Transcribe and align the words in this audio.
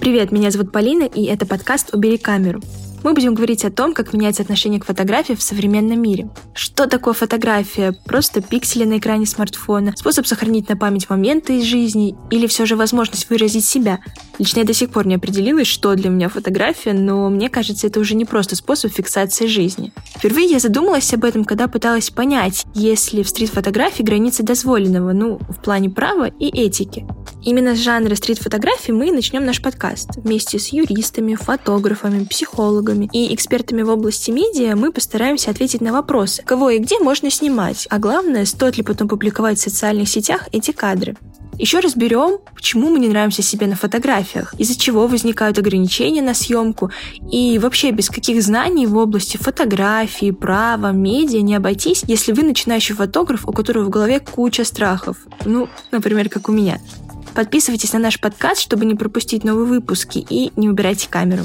Привет, 0.00 0.30
меня 0.30 0.50
зовут 0.50 0.70
Полина, 0.70 1.04
и 1.04 1.24
это 1.24 1.44
подкаст 1.44 1.92
«Убери 1.92 2.18
камеру». 2.18 2.60
Мы 3.04 3.14
будем 3.14 3.34
говорить 3.34 3.64
о 3.64 3.70
том, 3.70 3.94
как 3.94 4.12
меняется 4.12 4.42
отношение 4.42 4.80
к 4.80 4.84
фотографии 4.84 5.34
в 5.34 5.42
современном 5.42 6.02
мире. 6.02 6.30
Что 6.52 6.88
такое 6.88 7.14
фотография? 7.14 7.94
Просто 8.04 8.40
пиксели 8.42 8.84
на 8.84 8.98
экране 8.98 9.24
смартфона, 9.24 9.94
способ 9.96 10.26
сохранить 10.26 10.68
на 10.68 10.76
память 10.76 11.08
моменты 11.08 11.58
из 11.58 11.64
жизни 11.64 12.16
или 12.30 12.46
все 12.46 12.66
же 12.66 12.74
возможность 12.76 13.30
выразить 13.30 13.64
себя? 13.64 14.00
Лично 14.38 14.60
я 14.60 14.64
до 14.64 14.72
сих 14.72 14.90
пор 14.90 15.06
не 15.06 15.14
определилась, 15.14 15.68
что 15.68 15.94
для 15.94 16.10
меня 16.10 16.28
фотография, 16.28 16.92
но 16.92 17.28
мне 17.28 17.48
кажется, 17.48 17.86
это 17.86 18.00
уже 18.00 18.14
не 18.14 18.24
просто 18.24 18.56
способ 18.56 18.92
фиксации 18.92 19.46
жизни. 19.46 19.92
Впервые 20.16 20.48
я 20.48 20.58
задумалась 20.58 21.12
об 21.14 21.24
этом, 21.24 21.44
когда 21.44 21.68
пыталась 21.68 22.10
понять, 22.10 22.66
есть 22.74 23.12
ли 23.12 23.22
в 23.22 23.28
стрит-фотографии 23.28 24.02
границы 24.02 24.42
дозволенного, 24.42 25.12
ну, 25.12 25.38
в 25.48 25.62
плане 25.62 25.90
права 25.90 26.26
и 26.26 26.46
этики. 26.46 27.06
Именно 27.44 27.76
с 27.76 27.78
жанра 27.78 28.14
стрит-фотографии 28.16 28.90
мы 28.90 29.12
начнем 29.12 29.44
наш 29.44 29.62
подкаст. 29.62 30.10
Вместе 30.16 30.58
с 30.58 30.68
юристами, 30.68 31.36
фотографами, 31.36 32.24
психологами 32.24 33.08
и 33.12 33.32
экспертами 33.32 33.82
в 33.82 33.90
области 33.90 34.30
медиа 34.30 34.74
мы 34.74 34.92
постараемся 34.92 35.50
ответить 35.50 35.80
на 35.80 35.92
вопросы, 35.92 36.42
кого 36.42 36.70
и 36.70 36.78
где 36.78 36.98
можно 36.98 37.30
снимать, 37.30 37.86
а 37.90 37.98
главное, 37.98 38.44
стоит 38.44 38.76
ли 38.76 38.82
потом 38.82 39.08
публиковать 39.08 39.58
в 39.58 39.62
социальных 39.62 40.08
сетях 40.08 40.48
эти 40.52 40.72
кадры. 40.72 41.16
Еще 41.58 41.80
разберем, 41.80 42.38
почему 42.54 42.88
мы 42.88 43.00
не 43.00 43.08
нравимся 43.08 43.42
себе 43.42 43.66
на 43.66 43.74
фотографиях, 43.74 44.54
из-за 44.58 44.78
чего 44.78 45.08
возникают 45.08 45.58
ограничения 45.58 46.22
на 46.22 46.32
съемку, 46.32 46.90
и 47.32 47.58
вообще 47.58 47.90
без 47.90 48.10
каких 48.10 48.42
знаний 48.42 48.86
в 48.86 48.96
области 48.96 49.36
фотографии, 49.36 50.30
права, 50.30 50.92
медиа 50.92 51.40
не 51.40 51.56
обойтись, 51.56 52.04
если 52.06 52.32
вы 52.32 52.44
начинающий 52.44 52.94
фотограф, 52.94 53.48
у 53.48 53.52
которого 53.52 53.86
в 53.86 53.90
голове 53.90 54.20
куча 54.20 54.64
страхов. 54.64 55.16
Ну, 55.44 55.68
например, 55.90 56.28
как 56.28 56.48
у 56.48 56.52
меня. 56.52 56.80
Подписывайтесь 57.38 57.92
на 57.92 58.00
наш 58.00 58.18
подкаст, 58.18 58.60
чтобы 58.60 58.84
не 58.84 58.96
пропустить 58.96 59.44
новые 59.44 59.66
выпуски, 59.66 60.26
и 60.28 60.50
не 60.56 60.68
убирайте 60.68 61.08
камеру. 61.08 61.44